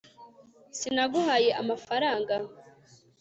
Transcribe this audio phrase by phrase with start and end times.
[0.77, 2.35] sinaguhaye amafaranga